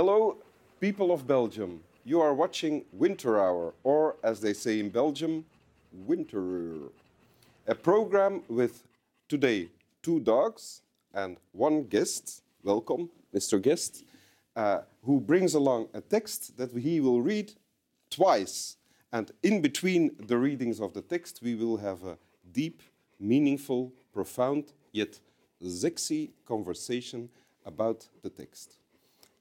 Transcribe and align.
Hello, 0.00 0.38
people 0.80 1.12
of 1.12 1.26
Belgium. 1.26 1.82
You 2.06 2.22
are 2.22 2.32
watching 2.32 2.86
Winter 2.90 3.38
Hour, 3.38 3.74
or 3.84 4.16
as 4.22 4.40
they 4.40 4.54
say 4.54 4.80
in 4.80 4.88
Belgium, 4.88 5.44
Winteruur. 6.08 6.88
A 7.66 7.74
program 7.74 8.42
with 8.48 8.82
today 9.28 9.68
two 10.02 10.18
dogs 10.20 10.80
and 11.12 11.36
one 11.52 11.82
guest. 11.82 12.42
Welcome, 12.62 13.10
Mr. 13.34 13.60
Guest, 13.60 14.04
uh, 14.56 14.78
who 15.04 15.20
brings 15.20 15.52
along 15.52 15.88
a 15.92 16.00
text 16.00 16.56
that 16.56 16.72
he 16.72 16.98
will 17.00 17.20
read 17.20 17.52
twice. 18.08 18.78
And 19.12 19.30
in 19.42 19.60
between 19.60 20.12
the 20.18 20.38
readings 20.38 20.80
of 20.80 20.94
the 20.94 21.02
text, 21.02 21.40
we 21.42 21.54
will 21.54 21.76
have 21.76 22.02
a 22.04 22.16
deep, 22.50 22.82
meaningful, 23.18 23.92
profound, 24.14 24.72
yet 24.92 25.20
sexy 25.62 26.30
conversation 26.46 27.28
about 27.66 28.08
the 28.22 28.30
text. 28.30 28.79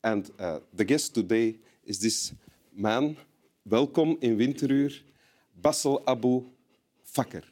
And 0.01 0.29
uh, 0.39 0.59
the 0.73 0.85
guest 0.85 1.13
today 1.13 1.59
is 1.83 1.99
this 1.99 2.31
man. 2.73 3.17
Welcome 3.65 4.17
in 4.21 4.37
Winteruur, 4.37 4.93
Bassel 5.61 6.01
Abu 6.05 6.43
Fakker. 7.03 7.43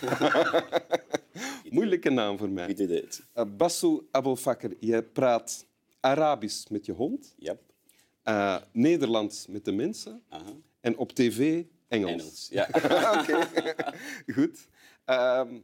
Moeilijke 1.70 2.10
naam 2.10 2.38
voor 2.38 2.48
mij. 2.48 2.74
Did 2.74 2.90
it. 2.90 3.20
Uh, 3.36 3.44
Bassel 3.56 4.06
Abu 4.10 4.36
Fakker, 4.36 4.76
je 4.80 5.02
praat 5.02 5.66
Arabisch 6.00 6.68
met 6.70 6.86
je 6.86 6.92
hond, 6.92 7.34
Yep. 7.38 7.60
uh, 8.24 8.56
Nederlands 8.72 9.46
met 9.46 9.64
de 9.64 9.72
mensen 9.72 10.22
Uh-huh. 10.32 10.48
en 10.80 10.96
op 10.96 11.12
tv 11.12 11.64
Engels. 11.88 12.10
Engels. 12.12 12.48
Yeah. 12.50 12.68
Good. 14.36 14.68
Um, 15.06 15.62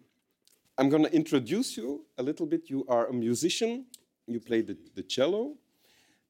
I'm 0.78 0.90
going 0.90 1.04
to 1.04 1.10
introduce 1.12 1.80
you 1.80 2.04
a 2.18 2.22
little 2.22 2.46
bit. 2.46 2.68
You 2.68 2.84
are 2.88 3.08
a 3.08 3.12
musician. 3.12 3.86
You 4.24 4.40
play 4.40 4.64
the, 4.64 4.76
the 4.94 5.04
cello, 5.06 5.56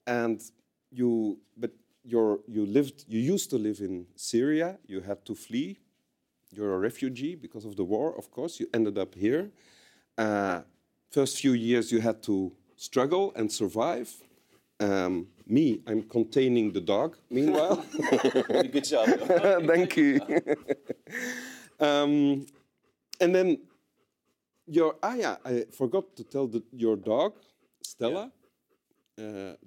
and 0.07 0.41
you 0.91 1.39
but 1.57 1.71
you're, 2.07 2.41
you 2.47 2.65
lived. 2.65 3.05
You 3.09 3.21
used 3.21 3.51
to 3.51 3.57
live 3.57 3.81
in 3.81 4.07
Syria. 4.15 4.79
You 4.87 5.01
had 5.01 5.25
to 5.27 5.35
flee. 5.35 5.79
You're 6.51 6.75
a 6.75 6.79
refugee 6.79 7.35
because 7.35 7.65
of 7.65 7.77
the 7.77 7.85
war. 7.85 8.17
Of 8.17 8.31
course, 8.31 8.61
you 8.61 8.69
ended 8.73 8.97
up 8.97 9.15
here. 9.15 9.51
Uh, 10.17 10.61
first 11.11 11.41
few 11.41 11.53
years, 11.53 11.91
you 11.91 12.01
had 12.01 12.23
to 12.25 12.53
struggle 12.77 13.33
and 13.35 13.51
survive. 13.51 14.15
Um, 14.79 15.27
me, 15.47 15.81
I'm 15.87 16.03
containing 16.03 16.73
the 16.73 16.81
dog. 16.81 17.17
Meanwhile. 17.31 17.85
Good 18.49 18.85
job. 18.85 19.09
Thank 19.67 19.97
you. 19.97 20.21
um, 21.81 22.47
and 23.21 23.35
then 23.35 23.59
your 24.67 24.97
ah 25.03 25.15
yeah, 25.15 25.37
I 25.45 25.65
forgot 25.73 26.17
to 26.17 26.25
tell 26.25 26.47
that 26.49 26.65
your 26.73 26.97
dog 26.97 27.35
Stella 27.83 28.25
uh, 28.25 28.46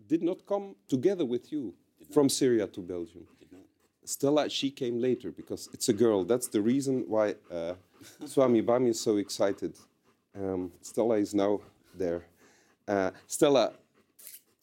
did 0.07 0.21
not 0.21 0.45
come 0.45 0.75
together 0.87 1.25
with 1.25 1.51
you 1.51 1.73
from 2.11 2.29
Syria 2.29 2.67
to 2.67 2.81
Belgium. 2.81 3.25
Stella, 4.03 4.49
she 4.49 4.71
came 4.71 4.99
later 4.99 5.31
because 5.31 5.69
it's 5.73 5.89
a 5.89 5.93
girl. 5.93 6.23
That's 6.25 6.47
the 6.49 6.61
reason 6.61 7.03
why 7.07 7.35
uh, 7.51 7.73
Swami 8.25 8.61
Bami 8.63 8.89
is 8.89 8.99
so 8.99 9.17
excited. 9.17 9.77
Um, 10.33 10.71
Stella 10.81 11.17
is 11.19 11.33
now 11.33 11.59
there. 11.97 12.21
Uh, 12.87 13.11
Stella 13.27 13.73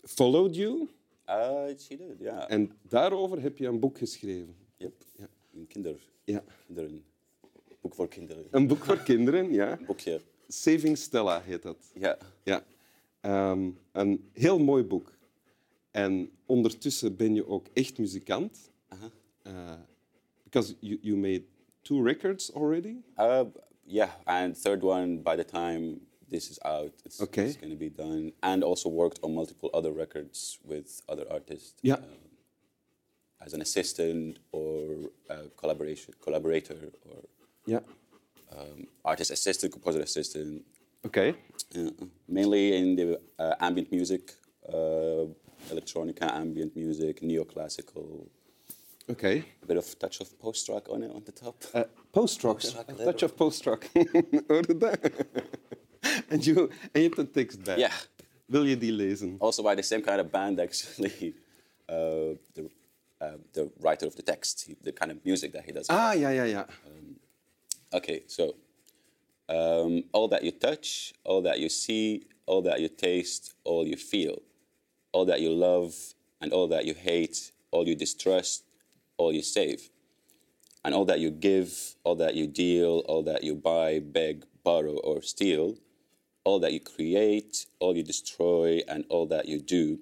followed 0.06 0.56
you, 0.56 0.88
Uh, 1.28 1.74
she 1.78 1.96
did, 1.96 2.20
yeah. 2.20 2.44
en 2.48 2.70
daarover 2.88 3.42
heb 3.42 3.58
je 3.58 3.66
een 3.66 3.80
boek 3.80 3.98
geschreven. 3.98 4.54
Yep. 4.76 4.92
Ja. 5.16 5.28
Een 5.54 5.66
kinder, 5.66 5.96
Ja. 6.24 6.42
kinderen. 6.66 7.04
Boek 7.80 7.94
voor 7.94 8.08
kinderen. 8.08 8.46
Een 8.50 8.66
boek 8.66 8.84
voor 8.84 8.98
kinderen, 8.98 9.52
ja. 9.52 9.78
Boekje. 9.86 10.20
Saving 10.48 10.98
Stella 10.98 11.40
heet 11.42 11.62
dat. 11.62 11.76
Ja. 11.94 12.18
Ja. 12.42 12.64
Ehm, 13.26 13.70
een 13.92 14.28
heel 14.32 14.58
mooi 14.58 14.82
boek. 14.84 15.12
En 15.90 16.30
ondertussen 16.46 17.16
ben 17.16 17.34
je 17.34 17.46
ook 17.46 17.66
echt 17.72 17.98
muzikant. 17.98 18.70
Uh-huh. 18.92 19.10
Uh, 19.46 19.72
because 20.44 20.74
you, 20.80 20.98
you 21.02 21.16
made 21.16 21.42
two 21.82 22.02
records 22.02 22.52
already. 22.52 22.96
Uh, 23.18 23.40
yeah, 23.84 24.10
and 24.24 24.62
third 24.62 24.82
one 24.82 25.16
by 25.22 25.36
the 25.36 25.44
time 25.44 25.98
this 26.28 26.50
is 26.50 26.58
out, 26.62 26.92
it's, 27.04 27.20
Okay. 27.20 27.44
it's 27.46 27.56
going 27.58 27.72
to 27.72 27.78
be 27.78 27.92
done. 27.92 28.32
And 28.40 28.62
also 28.64 28.90
worked 28.90 29.20
on 29.22 29.32
multiple 29.34 29.70
other 29.72 29.92
records 29.96 30.58
with 30.64 31.02
other 31.08 31.26
artists. 31.32 31.74
Yeah. 31.80 31.98
um, 31.98 32.04
as 33.38 33.52
an 33.52 33.60
assistant 33.60 34.38
or 34.50 35.10
a 35.28 35.36
collaboration 35.56 36.14
collaborator 36.20 36.92
or 37.04 37.22
Ja. 37.64 37.82
um, 38.52 38.86
artist 39.02 39.30
assistant, 39.30 39.72
composer 39.72 40.00
assistant. 40.02 40.62
Oké. 41.02 41.34
Uh, 41.76 41.90
mainly 42.24 42.74
in 42.76 42.96
the 42.96 43.20
uh, 43.38 43.54
ambient 43.58 43.90
music, 43.90 44.34
uh, 44.72 45.26
electronica, 45.70 46.32
ambient 46.32 46.74
music, 46.74 47.20
neoclassical. 47.20 48.30
Oké. 49.06 49.44
A 49.62 49.66
bit 49.66 49.76
of 49.76 49.94
touch 49.94 50.20
of 50.20 50.36
post-rock 50.38 50.88
on 50.88 51.02
it 51.02 51.10
on 51.10 51.22
the 51.22 51.32
top. 51.32 51.64
Uh. 51.74 51.82
Post-rock, 52.10 52.62
A 52.64 52.84
a 52.88 53.12
touch 53.12 53.22
of. 53.22 53.34
Hoorde 54.46 54.76
dat? 54.76 54.98
en, 56.28 56.42
je, 56.42 56.68
en 56.92 57.00
je 57.00 57.06
hebt 57.06 57.18
een 57.18 57.30
tekst 57.30 57.62
bij. 57.62 57.78
Yeah. 57.78 57.92
Wil 58.46 58.64
je 58.64 58.78
die 58.78 58.92
lezen? 58.92 59.34
Also 59.38 59.62
by 59.62 59.74
the 59.74 59.82
same 59.82 60.02
kind 60.02 60.20
of 60.20 60.30
band, 60.30 60.58
actually. 60.66 61.34
Uh, 61.88 62.36
the, 62.52 62.70
uh, 63.20 63.34
the 63.52 63.70
writer 63.80 64.06
of 64.06 64.14
the 64.14 64.22
text, 64.22 64.68
the 64.82 64.92
kind 64.92 65.10
of 65.10 65.16
music 65.22 65.52
that 65.52 65.64
he 65.64 65.72
does. 65.72 65.86
Ah, 65.86 66.14
yeah 66.14 66.34
yeah 66.34 66.48
ja. 66.48 66.66
Okay, 67.90 68.22
so 68.26 68.54
um, 69.48 70.04
all 70.12 70.28
that 70.28 70.42
you 70.42 70.50
touch, 70.50 71.12
all 71.24 71.42
that 71.42 71.60
you 71.60 71.68
see, 71.68 72.26
all 72.46 72.62
that 72.62 72.80
you 72.80 72.88
taste, 72.88 73.54
all 73.64 73.86
you 73.86 73.96
feel, 73.96 74.42
all 75.12 75.24
that 75.24 75.40
you 75.40 75.50
love, 75.50 75.94
and 76.40 76.52
all 76.52 76.68
that 76.68 76.84
you 76.84 76.94
hate, 76.94 77.52
all 77.70 77.86
you 77.86 77.94
distrust, 77.94 78.64
all 79.16 79.32
you 79.32 79.42
save, 79.42 79.90
and 80.84 80.94
all 80.94 81.04
that 81.04 81.20
you 81.20 81.30
give, 81.30 81.96
all 82.04 82.16
that 82.16 82.34
you 82.34 82.46
deal, 82.46 83.02
all 83.06 83.22
that 83.22 83.42
you 83.42 83.54
buy, 83.54 84.00
beg, 84.00 84.44
borrow, 84.62 84.96
or 84.98 85.22
steal, 85.22 85.76
all 86.44 86.60
that 86.60 86.72
you 86.72 86.80
create, 86.80 87.66
all 87.80 87.96
you 87.96 88.02
destroy, 88.02 88.80
and 88.88 89.04
all 89.08 89.26
that 89.26 89.46
you 89.46 89.60
do, 89.60 89.98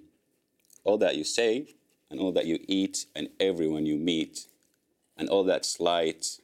all 0.84 0.98
that 0.98 1.16
you 1.16 1.24
say, 1.24 1.74
and 2.10 2.20
all 2.20 2.32
that 2.32 2.46
you 2.46 2.58
eat, 2.68 3.06
and 3.16 3.28
everyone 3.40 3.86
you 3.86 3.96
meet, 3.96 4.46
and 5.16 5.28
all 5.28 5.44
that 5.44 5.64
slight, 5.64 6.40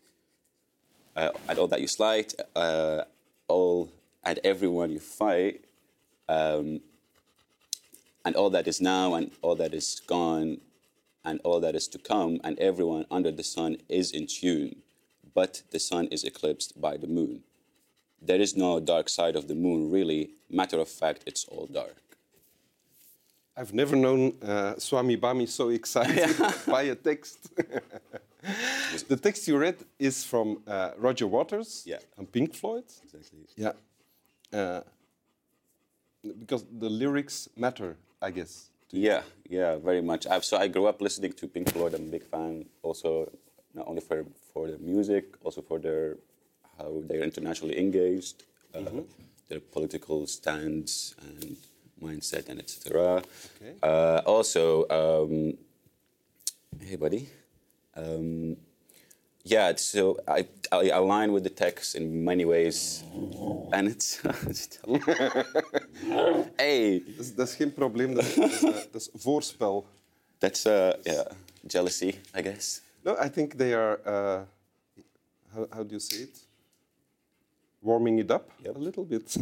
uh, 1.21 1.31
and 1.49 1.59
all 1.59 1.69
that 1.69 1.81
you 1.81 1.87
slight, 1.87 2.33
uh, 2.57 3.03
all 3.47 3.93
and 4.25 4.39
everyone 4.43 4.91
you 4.91 5.01
fight, 5.01 5.65
um, 6.29 6.81
and 8.25 8.35
all 8.37 8.51
that 8.51 8.67
is 8.67 8.81
now 8.81 9.15
and 9.15 9.31
all 9.43 9.55
that 9.55 9.75
is 9.75 10.01
gone, 10.07 10.59
and 11.25 11.39
all 11.45 11.61
that 11.61 11.75
is 11.75 11.89
to 11.89 11.99
come, 11.99 12.41
and 12.43 12.59
everyone 12.59 13.05
under 13.11 13.31
the 13.31 13.43
sun 13.43 13.77
is 13.89 14.13
in 14.13 14.27
tune, 14.27 14.77
but 15.35 15.63
the 15.73 15.79
sun 15.79 16.07
is 16.07 16.25
eclipsed 16.25 16.81
by 16.81 16.97
the 16.97 17.07
moon. 17.07 17.43
There 18.23 18.41
is 18.41 18.57
no 18.57 18.81
dark 18.81 19.09
side 19.09 19.37
of 19.37 19.47
the 19.49 19.55
moon, 19.55 19.91
really. 19.91 20.31
Matter 20.49 20.79
of 20.79 20.89
fact, 20.89 21.25
it's 21.27 21.45
all 21.45 21.67
dark. 21.67 21.97
I've 23.57 23.75
never 23.75 23.97
known 23.97 24.35
uh, 24.43 24.79
Swami 24.79 25.17
Bami 25.19 25.47
so 25.49 25.69
excited 25.69 26.35
by 26.67 26.83
a 26.83 26.95
text. 26.95 27.53
the 29.09 29.17
text 29.17 29.47
you 29.49 29.59
read 29.59 29.77
is 29.99 30.25
from 30.25 30.63
uh, 30.67 30.91
Roger 30.97 31.27
Waters 31.27 31.83
Yeah. 31.87 31.99
and 32.17 32.31
Pink 32.31 32.55
Floyd. 32.55 32.85
Exactly. 33.05 33.41
Yeah. 33.57 33.73
Uh, 34.53 34.81
because 36.39 36.65
the 36.79 36.89
lyrics 36.89 37.49
matter, 37.57 37.97
I 38.21 38.31
guess. 38.31 38.71
Yeah, 38.91 39.23
yeah, 39.49 39.77
very 39.77 40.03
much. 40.03 40.27
I've, 40.27 40.45
so 40.45 40.57
I 40.57 40.67
grew 40.69 40.87
up 40.87 41.01
listening 41.01 41.33
to 41.35 41.47
Pink 41.47 41.73
Floyd. 41.73 41.95
I'm 41.95 42.03
a 42.03 42.11
big 42.11 42.25
fan. 42.25 42.67
Also, 42.83 43.31
not 43.75 43.87
only 43.87 44.01
for 44.01 44.25
for 44.53 44.67
their 44.69 44.79
music, 44.79 45.25
also 45.45 45.63
for 45.63 45.79
their 45.79 46.17
how 46.77 47.01
they're 47.07 47.23
internationally 47.23 47.79
engaged, 47.79 48.43
uh, 48.75 48.81
their 49.49 49.61
political 49.61 50.27
stance 50.27 51.15
and 51.23 51.57
mindset, 52.03 52.49
and 52.49 52.59
etc. 52.59 53.23
Okay. 53.63 53.75
Uh, 53.83 54.23
also, 54.27 54.89
um, 54.91 55.57
hey, 56.85 56.97
buddy. 56.97 57.29
Um, 58.01 58.57
yeah, 59.45 59.73
so 59.77 60.19
I, 60.29 60.47
I 60.71 60.91
align 60.91 61.33
with 61.33 61.45
the 61.45 61.51
text 61.51 61.95
in 61.95 62.25
many 62.25 62.45
ways, 62.45 63.03
and 63.73 63.89
it's. 63.89 64.21
hey, 66.59 67.03
Dat 67.07 67.19
is, 67.19 67.35
dat 67.35 67.49
is 67.49 67.55
geen 67.55 67.73
probleem, 67.73 68.15
dat 68.15 68.25
is, 68.25 68.35
dat 68.35 68.51
is, 68.51 68.63
uh, 68.63 68.73
dat 68.93 68.95
is 68.95 69.09
voorspel. 69.15 69.87
That's 70.39 70.67
uh 70.67 70.93
yeah, 71.03 71.27
jealousy, 71.67 72.15
I 72.35 72.43
guess. 72.43 72.81
No, 73.05 73.17
I 73.25 73.31
think 73.31 73.55
they 73.55 73.75
are, 73.75 74.01
uh, 74.07 74.41
how, 75.55 75.67
how 75.71 75.83
do 75.83 75.91
you 75.91 76.01
say 76.01 76.23
it? 76.23 76.47
Warming 77.83 78.19
it 78.19 78.31
up 78.31 78.51
Yep. 78.63 78.77
a 78.77 78.79
little 78.79 79.05
bit. 79.05 79.37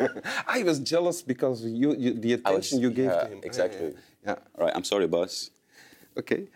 I 0.58 0.64
was 0.64 0.80
jealous 0.80 1.22
because 1.22 1.64
you, 1.64 1.94
you 1.96 2.12
the 2.20 2.32
attention 2.32 2.80
you 2.80 2.90
gave 2.90 3.04
yeah, 3.06 3.22
to 3.22 3.28
him. 3.28 3.40
Exactly. 3.42 3.86
Yeah, 3.86 4.34
yeah. 4.34 4.58
All 4.58 4.66
right, 4.66 4.76
I'm 4.76 4.84
sorry, 4.84 5.06
boss. 5.06 5.50
Okay. 6.16 6.48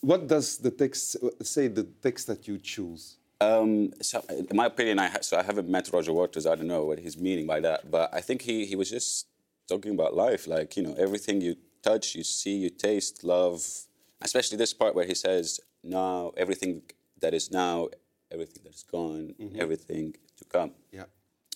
What 0.00 0.26
does 0.28 0.58
the 0.58 0.70
text 0.70 1.16
say? 1.42 1.68
The 1.68 1.84
text 2.02 2.26
that 2.28 2.46
you 2.46 2.58
choose. 2.58 3.16
Um, 3.40 3.92
so, 4.00 4.22
in 4.30 4.56
my 4.56 4.66
opinion, 4.66 4.98
I 4.98 5.08
ha- 5.08 5.20
so 5.20 5.36
I 5.38 5.42
haven't 5.42 5.68
met 5.68 5.90
Roger 5.92 6.12
Waters. 6.12 6.46
I 6.46 6.54
don't 6.54 6.68
know 6.68 6.84
what 6.84 6.98
he's 6.98 7.18
meaning 7.18 7.46
by 7.46 7.60
that, 7.60 7.90
but 7.90 8.12
I 8.14 8.20
think 8.20 8.42
he, 8.42 8.64
he 8.64 8.76
was 8.76 8.90
just 8.90 9.26
talking 9.68 9.92
about 9.92 10.14
life, 10.14 10.46
like 10.46 10.76
you 10.76 10.82
know, 10.82 10.94
everything 10.98 11.40
you 11.40 11.56
touch, 11.82 12.14
you 12.14 12.24
see, 12.24 12.56
you 12.56 12.70
taste, 12.70 13.24
love. 13.24 13.66
Especially 14.22 14.56
this 14.56 14.72
part 14.72 14.94
where 14.94 15.04
he 15.06 15.14
says, 15.14 15.60
"Now 15.84 16.32
everything 16.36 16.82
that 17.20 17.34
is 17.34 17.50
now, 17.50 17.88
everything 18.30 18.62
that 18.64 18.74
is 18.74 18.82
gone, 18.84 19.34
Mm-hmm. 19.40 19.60
everything 19.60 20.14
to 20.38 20.44
come." 20.44 20.70
Yeah. 20.92 21.04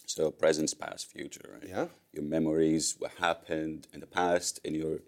So 0.07 0.31
present, 0.31 0.75
past, 0.79 1.07
future, 1.11 1.49
right? 1.55 1.67
Yeah. 1.69 1.87
Your 2.13 2.25
memories, 2.25 2.97
what 2.99 3.13
happened 3.21 3.87
in 3.95 4.01
the 4.01 4.07
past, 4.07 4.61
in 4.65 4.75
your 4.75 4.99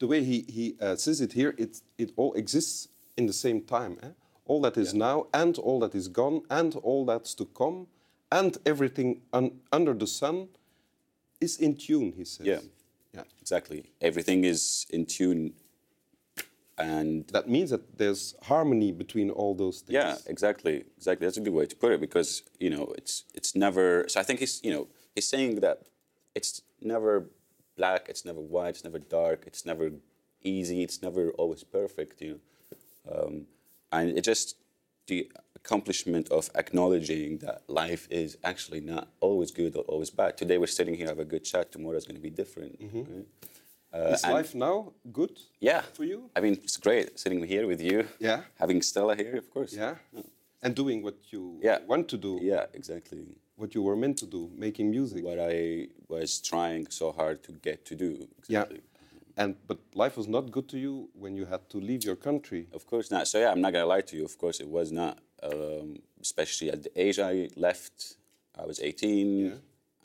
The 0.00 0.06
way 0.06 0.24
he, 0.24 0.44
he 0.48 0.76
uh, 0.80 0.96
says 0.96 1.20
it 1.20 1.32
here, 1.32 1.54
it, 1.56 1.80
it 1.96 2.12
all 2.16 2.32
exists 2.34 2.88
in 3.16 3.26
the 3.26 3.32
same 3.32 3.62
time. 3.62 3.98
Eh? 4.02 4.08
All 4.46 4.60
that 4.62 4.76
is 4.76 4.92
now, 4.94 5.26
and 5.32 5.56
all 5.58 5.78
that 5.80 5.94
is 5.94 6.08
gone, 6.08 6.42
and 6.50 6.74
all 6.76 7.04
that's 7.04 7.34
to 7.34 7.44
come, 7.44 7.86
and 8.32 8.58
everything 8.66 9.22
un 9.32 9.60
under 9.70 9.94
the 9.94 10.06
sun 10.06 10.48
is 11.40 11.58
in 11.58 11.76
tune, 11.76 12.12
he 12.16 12.24
says. 12.24 12.46
Yeah. 12.46 12.60
Yeah. 13.12 13.24
exactly 13.40 13.90
everything 14.00 14.44
is 14.44 14.86
in 14.90 15.04
tune, 15.04 15.52
and 16.80 17.26
That 17.28 17.48
means 17.48 17.70
that 17.70 17.98
there's 17.98 18.34
harmony 18.42 18.92
between 18.92 19.28
all 19.30 19.54
those 19.54 19.80
things. 19.80 19.94
Yeah, 19.94 20.16
exactly, 20.26 20.84
exactly. 20.96 21.26
That's 21.26 21.36
a 21.36 21.40
good 21.40 21.52
way 21.52 21.66
to 21.66 21.76
put 21.76 21.92
it 21.92 22.00
because 22.00 22.42
you 22.58 22.70
know 22.70 22.94
it's 22.96 23.24
it's 23.34 23.54
never. 23.54 24.06
So 24.08 24.20
I 24.20 24.22
think 24.22 24.40
he's 24.40 24.60
you 24.64 24.72
know 24.74 24.88
he's 25.14 25.28
saying 25.28 25.60
that 25.60 25.78
it's 26.34 26.62
never 26.80 27.28
black, 27.80 28.02
it's 28.12 28.24
never 28.30 28.42
white, 28.54 28.72
it's 28.76 28.84
never 28.88 29.00
dark, 29.20 29.38
it's 29.50 29.64
never 29.70 29.86
easy, 30.54 30.78
it's 30.86 31.00
never 31.06 31.24
always 31.40 31.62
perfect. 31.78 32.14
You 32.24 32.30
know, 32.32 32.40
um, 33.12 33.34
and 33.96 34.04
it 34.18 34.24
just 34.32 34.46
the 35.10 35.20
accomplishment 35.60 36.26
of 36.38 36.42
acknowledging 36.62 37.38
that 37.44 37.58
life 37.82 38.04
is 38.22 38.30
actually 38.50 38.82
not 38.92 39.04
always 39.20 39.50
good 39.60 39.72
or 39.78 39.82
always 39.92 40.10
bad. 40.20 40.30
Today 40.42 40.58
we're 40.60 40.76
sitting 40.78 40.94
here 40.98 41.08
have 41.14 41.24
a 41.28 41.30
good 41.34 41.44
chat. 41.50 41.64
Tomorrow 41.72 41.98
is 42.02 42.06
going 42.08 42.20
to 42.22 42.26
be 42.30 42.34
different. 42.42 42.72
right? 42.80 43.26
Uh, 43.92 44.14
Is 44.14 44.24
life 44.38 44.52
now 44.54 44.76
good 45.20 45.36
yeah, 45.68 45.82
for 45.96 46.04
you? 46.04 46.18
I 46.36 46.40
mean, 46.44 46.54
it's 46.66 46.76
great 46.86 47.18
sitting 47.18 47.42
here 47.54 47.66
with 47.72 47.80
you. 47.88 47.98
Yeah. 48.20 48.40
Having 48.62 48.82
Stella 48.82 49.14
here, 49.22 49.36
of 49.42 49.46
course. 49.54 49.72
Yeah. 49.74 49.94
And 50.62 50.74
doing 50.76 51.02
what 51.02 51.32
you 51.32 51.58
Yeah. 51.62 51.78
want 51.86 52.08
to 52.08 52.16
do, 52.18 52.38
Yeah, 52.42 52.66
exactly. 52.74 53.24
what 53.56 53.74
you 53.74 53.82
were 53.82 53.96
meant 53.96 54.18
to 54.18 54.26
do, 54.26 54.50
making 54.54 54.90
music. 54.90 55.24
What 55.24 55.38
I 55.38 55.88
was 56.08 56.40
trying 56.40 56.86
so 56.90 57.12
hard 57.12 57.42
to 57.44 57.52
get 57.52 57.84
to 57.86 57.94
do. 57.94 58.28
Yeah. 58.48 58.66
And 59.36 59.56
but 59.66 59.78
life 59.94 60.16
was 60.18 60.28
not 60.28 60.50
good 60.50 60.68
to 60.68 60.78
you 60.78 61.08
when 61.14 61.34
you 61.36 61.46
had 61.46 61.68
to 61.70 61.78
leave 61.80 62.04
your 62.04 62.16
country. 62.16 62.66
Of 62.72 62.86
course 62.86 63.10
not. 63.10 63.26
So 63.28 63.38
yeah, 63.38 63.50
I'm 63.52 63.60
not 63.60 63.72
gonna 63.72 63.86
lie 63.86 64.02
to 64.02 64.16
you. 64.16 64.24
Of 64.24 64.36
course, 64.38 64.60
it 64.60 64.68
was 64.68 64.90
not. 64.92 65.18
Um, 65.42 66.02
especially 66.20 66.70
at 66.70 66.82
the 66.82 66.90
age 67.00 67.18
I 67.18 67.48
left, 67.56 68.16
I 68.54 68.66
was 68.66 68.78
18, 68.80 69.46
Yeah. 69.46 69.54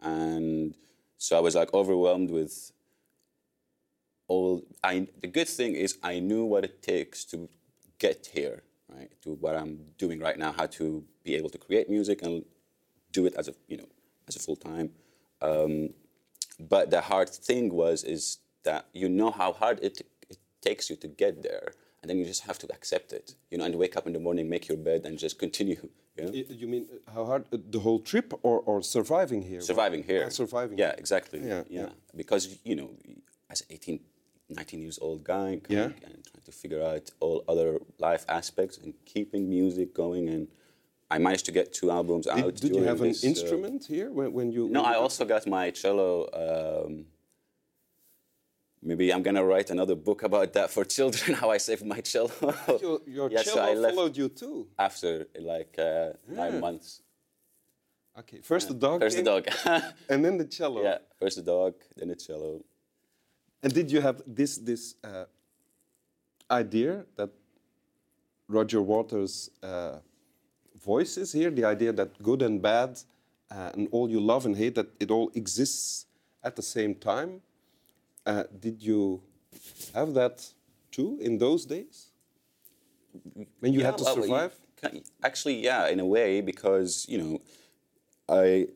and 0.02 0.76
so 1.18 1.36
I 1.38 1.42
was 1.42 1.56
like 1.56 1.74
overwhelmed 1.74 2.32
with 2.32 2.72
all. 4.28 4.64
I 4.84 5.08
the 5.20 5.28
good 5.28 5.50
thing 5.50 5.76
is 5.76 5.98
I 6.04 6.20
knew 6.20 6.46
what 6.46 6.64
it 6.64 6.82
takes 6.82 7.26
to 7.26 7.50
get 8.00 8.28
here, 8.34 8.64
right? 8.90 9.10
To 9.24 9.34
what 9.34 9.56
I'm 9.56 9.80
doing 9.98 10.20
right 10.20 10.38
now, 10.38 10.52
how 10.52 10.66
to 10.68 11.04
be 11.24 11.36
able 11.36 11.50
to 11.50 11.58
create 11.58 11.90
music 11.90 12.22
and 12.22 12.44
do 13.12 13.26
it 13.26 13.34
as 13.38 13.48
a 13.48 13.54
you 13.68 13.78
know 13.78 13.88
as 14.28 14.36
a 14.36 14.40
full 14.40 14.56
time. 14.56 14.92
Um, 15.42 15.90
but 16.60 16.90
the 16.90 17.02
hard 17.02 17.30
thing 17.30 17.74
was 17.74 18.04
is 18.04 18.40
that 18.64 18.88
you 18.94 19.10
know 19.10 19.32
how 19.32 19.54
hard 19.54 19.80
it, 19.82 20.02
it 20.30 20.38
takes 20.62 20.90
you 20.90 20.96
to 20.98 21.08
get 21.08 21.44
there, 21.44 21.74
and 22.02 22.10
then 22.10 22.18
you 22.18 22.26
just 22.26 22.44
have 22.44 22.58
to 22.60 22.68
accept 22.74 23.14
it, 23.14 23.36
you 23.52 23.58
know, 23.58 23.66
and 23.66 23.76
wake 23.76 23.96
up 23.98 24.08
in 24.08 24.14
the 24.14 24.20
morning, 24.20 24.50
make 24.50 24.68
your 24.68 24.78
bed, 24.78 25.06
and 25.06 25.18
just 25.18 25.38
continue. 25.40 25.90
You 26.18 26.24
know? 26.26 26.32
You 26.32 26.68
mean 26.68 26.88
how 27.14 27.26
hard 27.26 27.46
the 27.52 27.80
whole 27.80 28.00
trip 28.00 28.34
or, 28.42 28.62
or 28.62 28.82
surviving 28.82 29.42
here? 29.42 29.60
surviving 29.60 30.02
here. 30.02 30.24
Ah, 30.28 30.30
surviving. 30.30 30.78
Yeah, 30.78 30.94
exactly. 30.98 31.40
Yeah, 31.40 31.64
Yeah, 31.70 31.82
yeah. 31.82 31.90
Because, 32.16 32.58
you 32.64 32.78
know, 32.78 32.92
as 33.50 33.60
an 33.62 33.68
18, 33.72 34.00
19 34.50 34.82
years 34.82 34.98
old 35.02 35.26
guy, 35.26 35.60
Yeah. 35.68 35.90
and 36.06 36.25
figure 36.62 36.84
out 36.84 37.06
all 37.20 37.44
other 37.48 37.80
life 38.00 38.24
aspects 38.30 38.78
and 38.78 38.94
keeping 39.06 39.50
music 39.50 39.94
going. 39.94 40.30
And 40.30 40.48
I 41.12 41.18
managed 41.20 41.46
to 41.46 41.52
get 41.52 41.74
two 41.74 41.90
albums 41.92 42.26
out. 42.28 42.38
Did, 42.56 42.56
did 42.56 42.76
you 42.78 42.84
have 42.84 43.02
an 43.02 43.10
this, 43.10 43.24
uh, 43.24 43.28
instrument 43.28 43.86
here 43.86 44.10
when, 44.12 44.34
when 44.38 44.52
you? 44.52 44.68
no, 44.70 44.82
when 44.82 44.92
I 44.92 44.96
you- 44.96 45.02
also 45.04 45.24
got 45.26 45.46
my 45.48 45.70
cello. 45.72 46.10
Um, 46.88 47.06
maybe 48.82 49.12
I'm 49.14 49.24
gonna 49.24 49.44
write 49.44 49.70
another 49.70 49.96
book 49.96 50.24
about 50.24 50.54
that 50.54 50.72
for 50.72 50.84
children. 50.98 51.36
How 51.36 51.50
I 51.52 51.58
saved 51.58 51.86
my 51.86 52.02
cello. 52.02 52.32
Your, 52.82 53.00
your 53.08 53.32
Yeah, 53.32 53.42
so 53.44 53.56
cello 53.56 53.86
I 53.88 53.92
followed 53.92 54.18
you 54.18 54.30
too. 54.30 54.68
after 54.78 55.28
like 55.40 55.76
uh, 55.78 56.10
nine 56.28 56.60
months. 56.60 57.02
Okay, 58.18 58.40
first 58.42 58.70
the 58.70 58.74
dog. 58.74 59.02
First 59.02 59.18
the 59.18 59.24
dog. 59.24 59.44
And 60.10 60.24
then 60.24 60.38
the 60.38 60.46
cello. 60.46 60.82
yeah, 60.84 61.00
first 61.20 61.36
the 61.36 61.42
dog, 61.44 61.74
then 61.98 62.08
the 62.08 62.16
cello. 62.16 62.64
And 63.62 63.74
did 63.74 63.92
you 63.92 64.00
have 64.02 64.22
this 64.26 64.58
this 64.58 64.96
uh, 65.04 65.26
idea 66.50 67.06
that 67.16 67.30
Roger 68.48 68.82
Waters' 68.82 69.50
uh, 69.64 69.98
voice 70.84 71.18
is 71.18 71.32
here? 71.32 71.50
The 71.50 71.66
idea 71.66 71.92
that 71.94 72.22
good 72.22 72.42
and 72.42 72.62
bad, 72.62 73.00
uh, 73.52 73.72
and 73.74 73.88
all 73.92 74.10
you 74.10 74.20
love 74.20 74.46
and 74.46 74.56
hate, 74.56 74.76
that 74.76 74.88
it 75.00 75.12
all 75.12 75.32
exists 75.36 76.06
at 76.44 76.56
the 76.56 76.62
same 76.62 76.96
time. 76.96 77.42
Uh, 78.26 78.44
did 78.60 78.82
you 78.82 79.22
have 79.94 80.14
that 80.14 80.48
too 80.92 81.18
in 81.22 81.38
those 81.38 81.66
days 81.66 82.08
when 83.60 83.74
you 83.74 83.84
had 83.84 83.98
to 83.98 84.04
well, 84.04 84.16
survive? 84.16 84.54
Actually, 85.24 85.64
yeah, 85.64 85.88
in 85.88 86.00
a 86.00 86.06
way, 86.06 86.42
because 86.42 87.06
you 87.08 87.18
know, 87.18 87.42
I 88.30 88.68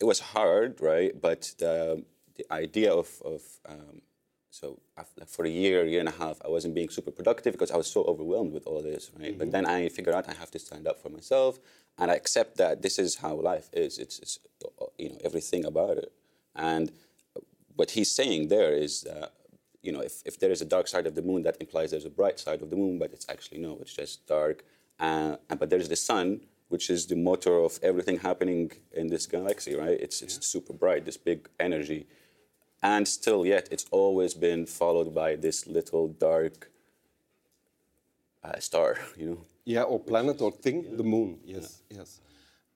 it 0.00 0.04
was 0.04 0.20
hard, 0.20 0.80
right? 0.80 1.18
But 1.20 1.54
the 1.58 2.04
the 2.36 2.46
idea 2.52 2.92
of 2.92 3.08
of 3.24 3.42
um, 3.68 4.02
so 4.60 4.66
af- 4.96 5.14
like 5.18 5.28
for 5.36 5.44
a 5.44 5.54
year, 5.62 5.76
year 5.92 6.00
and 6.04 6.08
a 6.08 6.18
half, 6.22 6.36
I 6.44 6.48
wasn't 6.56 6.74
being 6.78 6.90
super 6.98 7.10
productive 7.18 7.52
because 7.54 7.70
I 7.70 7.76
was 7.82 7.90
so 7.96 8.00
overwhelmed 8.12 8.52
with 8.56 8.66
all 8.66 8.82
this, 8.82 9.10
right? 9.18 9.36
But 9.40 9.48
then 9.54 9.64
I 9.66 9.88
figured 9.96 10.14
out 10.16 10.28
I 10.28 10.34
have 10.42 10.50
to 10.56 10.58
stand 10.58 10.84
up 10.90 10.98
for 11.02 11.10
myself, 11.18 11.52
and 11.98 12.06
I 12.12 12.14
accept 12.22 12.56
that 12.62 12.82
this 12.82 12.98
is 12.98 13.10
how 13.24 13.34
life 13.52 13.68
is. 13.72 13.98
It's, 14.04 14.16
it's 14.24 14.34
you 15.02 15.08
know 15.10 15.18
everything 15.28 15.64
about 15.72 15.96
it, 16.04 16.10
and 16.54 16.90
what 17.78 17.90
he's 17.96 18.10
saying 18.20 18.48
there 18.48 18.72
is 18.86 18.92
that 19.02 19.32
you 19.82 19.92
know 19.92 20.00
if, 20.00 20.14
if 20.30 20.34
there 20.40 20.50
is 20.56 20.60
a 20.60 20.64
dark 20.76 20.86
side 20.88 21.06
of 21.06 21.14
the 21.14 21.22
moon 21.22 21.42
that 21.46 21.56
implies 21.60 21.90
there's 21.92 22.04
a 22.12 22.16
bright 22.20 22.38
side 22.46 22.60
of 22.64 22.70
the 22.70 22.76
moon 22.76 22.98
but 22.98 23.12
it's 23.12 23.26
actually 23.28 23.58
no 23.66 23.78
it's 23.80 23.94
just 24.02 24.26
dark. 24.26 24.64
Uh, 24.98 25.36
and- 25.48 25.58
but 25.60 25.70
there's 25.70 25.88
the 25.88 25.96
sun 26.10 26.40
which 26.74 26.90
is 26.90 27.06
the 27.06 27.14
motor 27.30 27.56
of 27.68 27.78
everything 27.90 28.18
happening 28.18 28.64
in 29.00 29.06
this 29.14 29.24
galaxy 29.26 29.74
right? 29.76 29.98
It's, 30.06 30.20
it's 30.22 30.44
super 30.54 30.72
bright 30.72 31.04
this 31.04 31.16
big 31.16 31.48
energy 31.60 32.00
and 32.82 33.06
still 33.08 33.44
yet 33.46 33.68
it's 33.70 33.86
always 33.90 34.34
been 34.34 34.66
followed 34.66 35.14
by 35.14 35.36
this 35.36 35.66
little 35.66 36.08
dark 36.08 36.70
uh, 38.44 38.58
star 38.60 38.96
you 39.16 39.26
know 39.30 39.38
Yeah, 39.64 39.82
or 39.92 39.98
planet 40.00 40.40
or 40.40 40.50
thing, 40.64 40.96
the 40.96 41.02
moon. 41.04 41.38
Yes, 41.44 41.82
yes. 41.90 42.20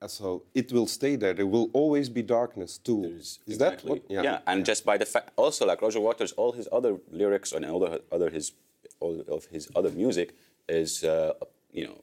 Uh, 0.02 0.08
so 0.08 0.42
it 0.54 0.70
will 0.72 0.86
stay 0.86 1.16
there. 1.16 1.32
There 1.34 1.46
will 1.46 1.70
always 1.72 2.08
be 2.10 2.22
darkness 2.22 2.78
too. 2.78 3.04
Is 3.04 3.38
that 3.46 3.52
Exactly. 3.52 3.90
what? 3.90 4.00
Yeah. 4.10 4.40
and 4.46 4.66
just 4.66 4.84
by 4.84 4.98
the 4.98 5.06
fact, 5.06 5.30
also 5.36 5.64
like 5.64 5.80
Roger 5.80 6.00
Waters, 6.00 6.32
all 6.36 6.52
his 6.52 6.68
other 6.70 6.92
lyrics 7.10 7.52
and 7.52 7.64
all 7.64 7.80
the 7.80 8.02
other 8.14 8.28
his 8.30 8.52
all 9.00 9.14
of 9.36 9.46
his 9.54 9.68
other 9.78 9.90
music 10.02 10.28
is 10.68 11.02
uh, 11.04 11.32
you 11.78 11.84
know 11.86 11.96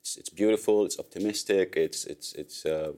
it's 0.00 0.16
it's 0.20 0.30
beautiful, 0.42 0.84
it's 0.86 0.98
optimistic, 0.98 1.66
it's 1.86 2.04
it's 2.12 2.28
it's 2.42 2.66
uh, 2.66 2.92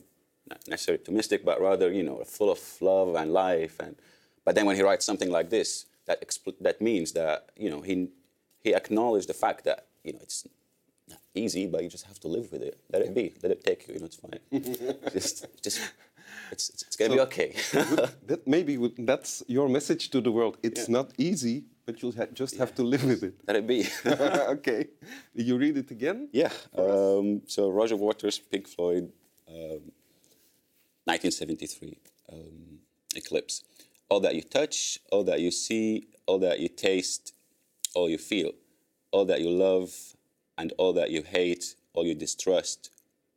not 0.50 0.60
necessarily 0.66 1.00
optimistic, 1.02 1.44
but 1.44 1.56
rather 1.60 1.88
you 1.92 2.02
know 2.08 2.16
full 2.24 2.50
of 2.50 2.60
love 2.80 3.14
and 3.20 3.28
life. 3.32 3.76
And 3.84 3.94
but 4.44 4.54
then 4.54 4.66
when 4.66 4.76
he 4.76 4.82
writes 4.82 5.04
something 5.04 5.30
like 5.30 5.50
this, 5.50 5.86
that 6.06 6.20
expl- 6.26 6.58
that 6.60 6.80
means 6.80 7.12
that 7.12 7.50
you 7.56 7.70
know 7.70 7.80
he 7.82 8.08
he 8.60 8.74
acknowledged 8.74 9.28
the 9.28 9.34
fact 9.34 9.64
that 9.64 9.86
you 10.04 10.12
know 10.12 10.20
it's 10.22 10.46
not 11.08 11.20
easy, 11.34 11.66
but 11.66 11.82
you 11.82 11.88
just 11.88 12.06
have 12.06 12.18
to 12.20 12.28
live 12.28 12.50
with 12.52 12.62
it. 12.62 12.78
Let 12.92 13.02
it 13.02 13.14
be. 13.14 13.34
Let 13.42 13.52
it 13.52 13.64
take 13.64 13.86
you. 13.88 13.94
You 13.94 14.00
know, 14.00 14.06
it's 14.06 14.16
fine. 14.16 14.38
just, 15.12 15.46
just, 15.62 15.80
it's, 16.52 16.70
it's, 16.70 16.82
it's 16.82 16.96
gonna 16.96 17.14
be 17.14 17.20
okay. 17.20 17.54
that 18.26 18.46
maybe 18.46 18.78
would- 18.78 19.06
that's 19.06 19.42
your 19.48 19.68
message 19.68 20.10
to 20.10 20.20
the 20.20 20.30
world. 20.30 20.56
It's 20.62 20.88
not 20.88 21.10
easy, 21.18 21.64
but 21.86 22.00
you'll 22.00 22.12
ha- 22.20 22.32
just 22.32 22.56
have 22.56 22.72
to 22.76 22.82
live 22.82 23.04
with 23.04 23.22
it. 23.24 23.34
Let 23.46 23.56
it 23.56 23.66
be. 23.66 23.86
okay. 24.06 24.86
You 25.34 25.56
read 25.58 25.76
it 25.76 25.90
again? 25.90 26.28
yeah. 26.32 26.52
Um, 26.76 27.42
so 27.46 27.68
Roger 27.70 27.96
Waters, 27.96 28.38
Pink 28.38 28.68
Floyd, 28.68 29.10
um, 29.48 29.82
1973, 31.04 31.98
um, 32.32 32.78
Eclipse. 33.16 33.64
All 34.12 34.20
that 34.20 34.34
you 34.34 34.42
touch, 34.42 34.98
all 35.10 35.24
that 35.24 35.40
you 35.40 35.50
see, 35.50 36.06
all 36.26 36.38
that 36.40 36.60
you 36.60 36.68
taste, 36.68 37.32
all 37.94 38.10
you 38.10 38.18
feel, 38.18 38.52
all 39.10 39.24
that 39.24 39.40
you 39.40 39.48
love, 39.48 39.90
and 40.58 40.70
all 40.76 40.92
that 40.92 41.10
you 41.10 41.22
hate, 41.22 41.76
all 41.94 42.04
you 42.04 42.14
distrust, 42.14 42.90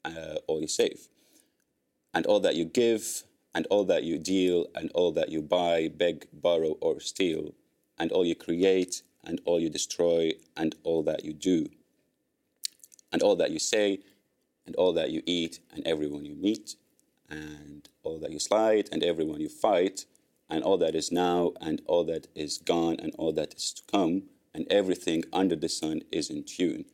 uh, 0.03 0.35
all 0.47 0.59
you 0.59 0.67
save. 0.67 1.07
and 2.13 2.25
all 2.25 2.41
that 2.41 2.57
you 2.57 2.65
give, 2.65 3.23
and 3.53 3.65
all 3.67 3.85
that 3.85 4.03
you 4.03 4.17
deal, 4.17 4.65
and 4.75 4.91
all 4.91 5.13
that 5.13 5.29
you 5.29 5.41
buy, 5.41 5.87
beg, 5.87 6.27
borrow, 6.33 6.71
or 6.81 6.99
steal, 6.99 7.53
and 7.97 8.11
all 8.11 8.25
you 8.25 8.35
create, 8.35 9.01
and 9.23 9.39
all 9.45 9.61
you 9.61 9.69
destroy, 9.69 10.33
and 10.57 10.75
all 10.83 11.03
that 11.03 11.23
you 11.23 11.31
do, 11.31 11.69
and 13.13 13.21
all 13.21 13.37
that 13.37 13.51
you 13.51 13.59
say, 13.59 13.99
and 14.65 14.75
all 14.75 14.91
that 14.91 15.09
you 15.09 15.21
eat, 15.25 15.61
and 15.73 15.87
everyone 15.87 16.25
you 16.25 16.35
meet, 16.35 16.75
and 17.29 17.87
all 18.03 18.19
that 18.19 18.31
you 18.31 18.39
slide, 18.39 18.89
and 18.91 19.03
everyone 19.03 19.39
you 19.39 19.47
fight, 19.49 20.05
and 20.49 20.63
all 20.63 20.77
that 20.77 20.95
is 20.95 21.11
now, 21.11 21.53
and 21.61 21.81
all 21.87 22.03
that 22.05 22.27
is 22.35 22.57
gone, 22.57 22.95
and 22.99 23.13
all 23.17 23.33
that 23.33 23.53
is 23.55 23.73
to 23.73 23.81
come, 23.91 24.23
and 24.53 24.65
everything 24.71 25.23
under 25.33 25.55
the 25.55 25.69
sun 25.69 26.01
is 26.11 26.29
in 26.29 26.43
tune. 26.43 26.85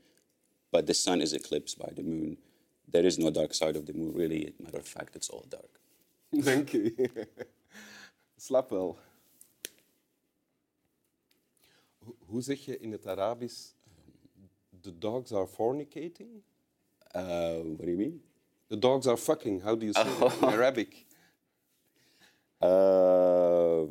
But 0.71 0.85
the 0.87 0.93
sun 0.93 1.21
is 1.21 1.33
eclipsed 1.33 1.77
by 1.77 1.91
the 1.95 2.03
moon. 2.03 2.37
There 2.87 3.05
is 3.05 3.17
no 3.17 3.29
dark 3.29 3.53
side 3.53 3.75
of 3.75 3.85
the 3.85 3.93
moon, 3.93 4.13
really. 4.13 4.53
Matter 4.59 4.79
of 4.79 4.87
fact, 4.87 5.15
it's 5.15 5.29
all 5.29 5.45
dark. 5.49 5.79
Thank 6.43 6.73
you. 6.73 6.91
Slap 8.37 8.71
wel. 8.71 8.97
Ho- 12.05 12.15
Hoe 12.27 12.41
zeg 12.41 12.65
je 12.65 12.79
in 12.79 12.91
het 12.91 13.07
Arabisch? 13.07 13.59
The 14.81 14.97
dogs 14.97 15.31
are 15.31 15.47
fornicating? 15.47 16.43
Uh, 17.15 17.59
what 17.63 17.81
do 17.81 17.87
you 17.91 17.97
mean? 17.97 18.21
The 18.67 18.77
dogs 18.79 19.07
are 19.07 19.17
fucking. 19.17 19.61
How 19.61 19.75
do 19.75 19.85
you 19.85 19.93
say 19.93 20.01
it 20.25 20.41
in 20.41 20.49
Arabic? 20.59 21.05
Uh, 22.61 23.87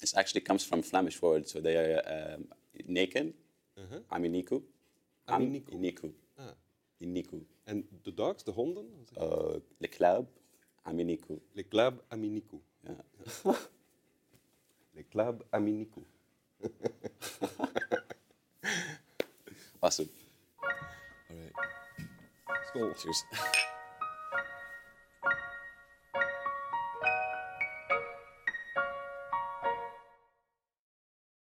this 0.00 0.16
actually 0.16 0.40
comes 0.40 0.64
from 0.64 0.82
Flemish 0.82 1.20
word, 1.20 1.48
so 1.48 1.60
they 1.60 1.76
are 1.76 2.02
um, 2.34 2.44
naked. 2.86 3.34
Aminiku. 4.10 4.62
Am- 5.28 5.42
Aminiku. 5.42 5.70
Iniku. 5.72 6.12
Ah. 6.38 6.54
Iniku. 7.00 7.40
En 7.66 7.84
de 8.04 8.10
dogs, 8.12 8.42
the 8.42 8.52
honden? 8.52 8.86
Uh, 9.16 9.58
the 9.80 9.88
club. 9.88 10.26
Aminiku. 10.86 11.40
Le 11.54 11.62
club 11.62 12.02
aminiku. 12.10 12.60
Yeah. 12.84 13.54
Le 14.94 15.02
club 15.04 15.44
aminiku. 15.52 16.02
Awesome. 19.82 20.10
All 21.30 21.36
right. 21.36 21.54
School. 22.68 22.92
Cheers. 23.02 23.24